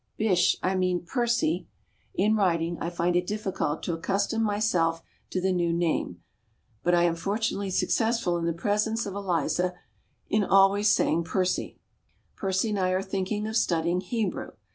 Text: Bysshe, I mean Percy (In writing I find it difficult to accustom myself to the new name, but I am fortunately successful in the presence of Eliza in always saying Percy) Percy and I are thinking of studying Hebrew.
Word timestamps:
Bysshe, 0.17 0.55
I 0.63 0.73
mean 0.73 1.05
Percy 1.05 1.67
(In 2.15 2.35
writing 2.35 2.75
I 2.79 2.89
find 2.89 3.15
it 3.15 3.27
difficult 3.27 3.83
to 3.83 3.93
accustom 3.93 4.41
myself 4.41 5.03
to 5.29 5.39
the 5.39 5.51
new 5.51 5.71
name, 5.71 6.23
but 6.81 6.95
I 6.95 7.03
am 7.03 7.13
fortunately 7.13 7.69
successful 7.69 8.35
in 8.39 8.45
the 8.45 8.51
presence 8.53 9.05
of 9.05 9.13
Eliza 9.13 9.75
in 10.27 10.43
always 10.43 10.89
saying 10.91 11.25
Percy) 11.25 11.77
Percy 12.35 12.69
and 12.71 12.79
I 12.79 12.89
are 12.89 13.03
thinking 13.03 13.45
of 13.45 13.55
studying 13.55 14.01
Hebrew. 14.01 14.53